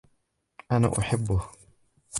أنا 0.71 0.99
أحبه. 0.99 1.45